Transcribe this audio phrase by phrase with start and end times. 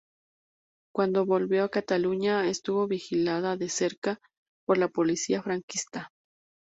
[0.91, 4.19] Cuando volvió a Cataluña, estuvo vigilada de cerca
[4.65, 6.09] por la policía franquista.